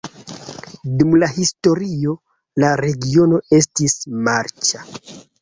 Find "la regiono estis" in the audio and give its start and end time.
2.65-3.97